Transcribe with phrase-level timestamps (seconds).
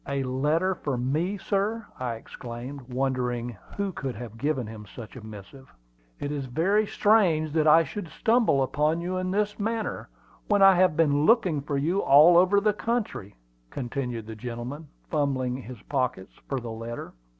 [0.07, 5.23] "A letter for me, sir!" I exclaimed, wondering who could have given him such a
[5.23, 5.71] missive.
[6.19, 10.09] "It is very strange that I should stumble on you in this manner,
[10.47, 13.35] when I have been looking for you all over the country,"
[13.69, 17.13] continued the gentleman, fumbling his pockets for the letter.